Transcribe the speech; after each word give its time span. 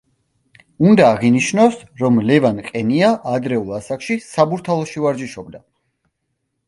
უნდა 0.91 1.03
აღინიშნოს, 1.15 1.77
რომ 2.03 2.17
ლევან 2.29 2.63
ყენია 2.69 3.11
ადრეულ 3.35 3.77
ასაკში, 3.81 4.19
„საბურთალოში“ 4.33 5.05
ვარჯიშობდა. 5.05 5.63